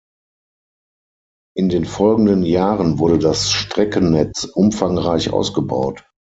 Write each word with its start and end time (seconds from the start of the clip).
In 1.55 1.69
den 1.69 1.85
folgenden 1.85 2.41
Jahren 2.41 2.97
wurde 2.97 3.19
das 3.19 3.51
Streckennetz 3.51 4.45
umfangreich 4.45 5.29
ausgebaut. 5.31 6.09